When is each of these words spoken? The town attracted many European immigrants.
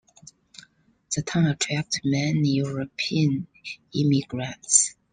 The 1.15 1.21
town 1.21 1.45
attracted 1.45 2.01
many 2.05 2.49
European 2.55 3.45
immigrants. 3.93 4.95